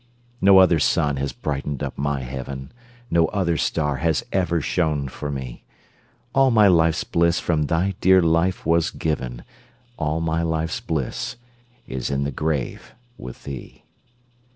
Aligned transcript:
No 0.41 0.57
other 0.57 0.79
sun 0.79 1.17
has 1.17 1.31
brightened 1.31 1.83
up 1.83 1.95
my 1.95 2.21
heaven, 2.21 2.71
No 3.11 3.27
other 3.27 3.55
star 3.55 3.97
has 3.97 4.25
ever 4.31 4.59
shone 4.59 5.07
for 5.07 5.29
me; 5.29 5.63
All 6.33 6.49
my 6.49 6.67
life's 6.67 7.03
bliss 7.03 7.39
from 7.39 7.67
thy 7.67 7.93
dear 8.01 8.19
life 8.19 8.65
was 8.65 8.89
given, 8.89 9.43
All 9.99 10.19
my 10.19 10.41
life's 10.41 10.79
bliss 10.79 11.35
is 11.85 12.09
in 12.09 12.23
the 12.23 12.31
grave 12.31 12.95
with 13.19 13.43
thee. 13.43 13.83